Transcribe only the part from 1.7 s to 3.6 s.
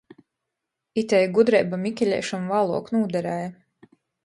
Mikeleišam vāluok nūderēja.